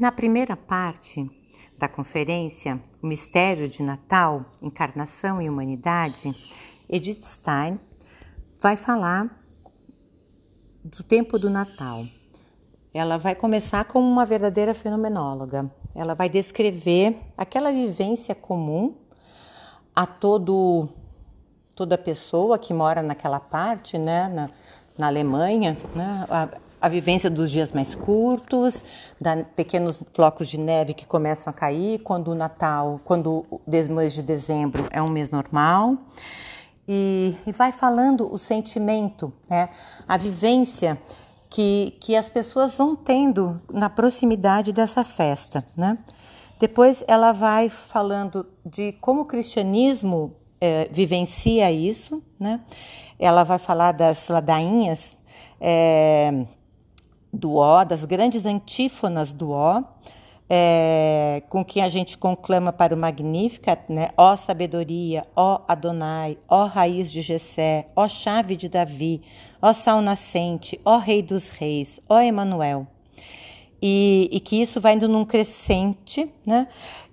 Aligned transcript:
Na 0.00 0.10
primeira 0.10 0.56
parte 0.56 1.30
da 1.76 1.86
conferência, 1.86 2.82
O 3.02 3.06
Mistério 3.06 3.68
de 3.68 3.82
Natal, 3.82 4.46
Encarnação 4.62 5.42
e 5.42 5.50
Humanidade, 5.50 6.34
Edith 6.88 7.20
Stein 7.20 7.78
vai 8.58 8.78
falar 8.78 9.44
do 10.82 11.02
tempo 11.02 11.38
do 11.38 11.50
Natal. 11.50 12.06
Ela 12.94 13.18
vai 13.18 13.34
começar 13.34 13.84
como 13.84 14.08
uma 14.08 14.24
verdadeira 14.24 14.72
fenomenóloga. 14.72 15.70
Ela 15.94 16.14
vai 16.14 16.30
descrever 16.30 17.20
aquela 17.36 17.70
vivência 17.70 18.34
comum 18.34 18.94
a 19.94 20.06
todo 20.06 20.88
toda 21.74 21.98
pessoa 21.98 22.58
que 22.58 22.72
mora 22.72 23.02
naquela 23.02 23.38
parte, 23.38 23.98
né, 23.98 24.28
na, 24.28 24.50
na 24.96 25.08
Alemanha, 25.08 25.76
né, 25.94 26.26
a, 26.30 26.48
a 26.80 26.88
vivência 26.88 27.28
dos 27.28 27.50
dias 27.50 27.72
mais 27.72 27.94
curtos, 27.94 28.82
da 29.20 29.44
pequenos 29.44 30.00
flocos 30.12 30.48
de 30.48 30.58
neve 30.58 30.94
que 30.94 31.06
começam 31.06 31.50
a 31.50 31.52
cair 31.52 31.98
quando 32.00 32.28
o 32.28 32.34
Natal, 32.34 33.00
quando 33.04 33.44
o 33.50 33.60
mês 33.66 34.12
de 34.12 34.22
dezembro 34.22 34.86
é 34.90 35.02
um 35.02 35.08
mês 35.08 35.30
normal. 35.30 35.98
E, 36.88 37.36
e 37.46 37.52
vai 37.52 37.70
falando 37.70 38.32
o 38.32 38.38
sentimento, 38.38 39.32
né, 39.48 39.68
a 40.08 40.16
vivência 40.16 40.98
que, 41.48 41.96
que 42.00 42.16
as 42.16 42.30
pessoas 42.30 42.76
vão 42.76 42.96
tendo 42.96 43.60
na 43.72 43.90
proximidade 43.90 44.72
dessa 44.72 45.04
festa, 45.04 45.64
né? 45.76 45.98
Depois 46.58 47.02
ela 47.08 47.32
vai 47.32 47.68
falando 47.68 48.46
de 48.64 48.92
como 49.00 49.22
o 49.22 49.24
cristianismo 49.24 50.36
é, 50.60 50.88
vivencia 50.92 51.70
isso, 51.72 52.22
né? 52.38 52.60
Ela 53.18 53.44
vai 53.44 53.58
falar 53.58 53.92
das 53.92 54.28
ladainhas 54.28 55.16
é, 55.60 56.44
do 57.32 57.56
Ó, 57.56 57.84
das 57.84 58.04
grandes 58.04 58.44
antífonas 58.44 59.32
do 59.32 59.50
Ó, 59.50 59.82
é, 60.48 61.42
com 61.48 61.64
que 61.64 61.80
a 61.80 61.88
gente 61.88 62.18
conclama 62.18 62.72
para 62.72 62.94
o 62.94 62.98
Magnificat, 62.98 63.82
né? 63.88 64.08
Ó 64.16 64.36
sabedoria, 64.36 65.26
ó 65.36 65.60
Adonai, 65.68 66.36
ó 66.48 66.64
raiz 66.64 67.12
de 67.12 67.22
Jessé, 67.22 67.88
ó 67.94 68.08
chave 68.08 68.56
de 68.56 68.68
Davi, 68.68 69.22
ó 69.62 69.72
sal 69.72 70.00
nascente, 70.02 70.80
ó 70.84 70.98
rei 70.98 71.22
dos 71.22 71.48
reis, 71.50 72.00
ó 72.08 72.20
Emanuel. 72.20 72.86
E, 73.82 74.28
e, 74.30 74.40
que 74.40 74.60
isso 74.60 74.80
vai 74.80 74.94
indo 74.94 75.08
num 75.08 75.24
crescente, 75.24 76.30
né? 76.44 76.68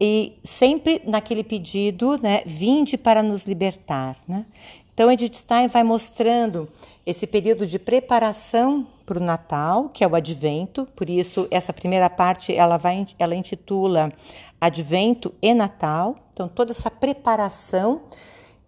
e 0.00 0.38
sempre 0.42 1.02
naquele 1.04 1.44
pedido, 1.44 2.18
né, 2.22 2.42
vinde 2.46 2.96
para 2.96 3.22
nos 3.22 3.44
libertar, 3.44 4.16
né? 4.26 4.46
Então 4.94 5.10
Edith 5.10 5.34
Stein 5.34 5.68
vai 5.68 5.82
mostrando 5.82 6.68
esse 7.06 7.26
período 7.26 7.66
de 7.66 7.78
preparação 7.78 8.86
para 9.10 9.18
o 9.18 9.24
Natal, 9.24 9.88
que 9.88 10.04
é 10.04 10.06
o 10.06 10.14
Advento, 10.14 10.86
por 10.94 11.10
isso 11.10 11.48
essa 11.50 11.72
primeira 11.72 12.08
parte 12.08 12.54
ela 12.54 12.76
vai 12.76 13.04
ela 13.18 13.34
intitula 13.34 14.12
Advento 14.60 15.34
e 15.42 15.52
Natal. 15.52 16.14
Então 16.32 16.46
toda 16.46 16.70
essa 16.70 16.88
preparação 16.88 18.02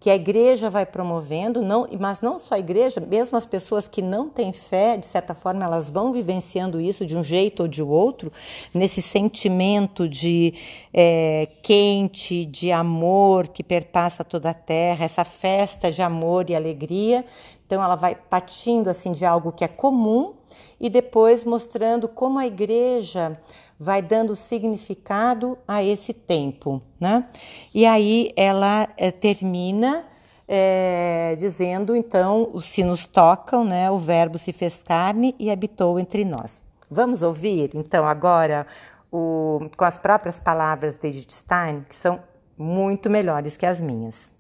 que 0.03 0.11
a 0.11 0.17
igreja 0.17 0.69
vai 0.69 0.84
promovendo, 0.84 1.62
não, 1.62 1.86
mas 2.00 2.20
não 2.20 2.36
só 2.36 2.56
a 2.56 2.58
igreja, 2.58 3.00
mesmo 3.00 3.39
as 3.39 3.47
pessoas 3.47 3.86
que 3.86 4.03
não 4.03 4.28
têm 4.28 4.53
fé, 4.53 4.97
de 4.97 5.06
certa 5.06 5.33
forma, 5.33 5.64
elas 5.64 5.91
vão 5.91 6.12
vivenciando 6.12 6.81
isso 6.81 7.06
de 7.06 7.17
um 7.17 7.22
jeito 7.22 7.61
ou 7.61 7.69
de 7.69 7.81
outro, 7.84 8.33
nesse 8.75 9.00
sentimento 9.00 10.08
de 10.08 10.55
é, 10.92 11.47
quente, 11.62 12.45
de 12.45 12.73
amor 12.73 13.47
que 13.47 13.62
perpassa 13.62 14.25
toda 14.25 14.50
a 14.50 14.55
terra, 14.55 15.05
essa 15.05 15.25
festa 15.25 15.92
de 15.92 16.03
amor 16.03 16.50
e 16.50 16.56
alegria. 16.56 17.25
Então, 17.64 17.80
ela 17.80 17.95
vai 17.95 18.17
partindo 18.17 18.89
assim 18.89 19.12
de 19.12 19.25
algo 19.25 19.53
que 19.53 19.62
é 19.62 19.69
comum 19.69 20.34
e 20.81 20.91
depois 20.91 21.45
mostrando 21.45 22.08
como 22.08 22.39
a 22.39 22.47
igreja 22.47 23.39
vai 23.78 24.00
dando 24.00 24.36
significado 24.36 25.58
a 25.67 25.83
esse 25.83 26.12
tempo, 26.12 26.81
né? 27.00 27.28
E 27.75 27.84
aí 27.84 28.33
ela 28.36 28.89
é, 28.96 29.11
termina 29.11 30.05
é, 30.46 31.36
dizendo 31.39 31.96
então 31.96 32.51
os 32.52 32.67
sinos 32.67 33.07
tocam, 33.07 33.64
né? 33.64 33.91
O 33.91 33.98
verbo 33.98 34.39
se 34.39 34.52
fez 34.52 34.83
carne 34.83 35.35
e 35.39 35.51
habitou 35.51 35.98
entre 35.98 36.24
nós. 36.24 36.62
Vamos 36.91 37.23
ouvir 37.23 37.70
então 37.74 38.07
agora 38.07 38.67
o, 39.11 39.68
com 39.77 39.85
as 39.85 39.98
próprias 39.98 40.39
palavras 40.39 40.96
de 40.96 41.08
Edith 41.08 41.33
Stein, 41.33 41.85
que 41.89 41.96
são 41.96 42.20
muito 42.57 43.11
melhores 43.11 43.57
que 43.57 43.67
as 43.67 43.80
minhas. 43.80 44.30